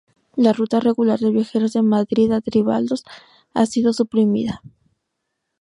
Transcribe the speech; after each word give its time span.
La 0.35 0.51
ruta 0.51 0.79
regular 0.79 1.19
de 1.19 1.29
viajeros 1.29 1.73
de 1.73 1.83
Madrid 1.83 2.31
a 2.31 2.41
Tribaldos 2.41 3.03
ha 3.53 3.67
sido 3.67 3.93
suprimida. 3.93 4.63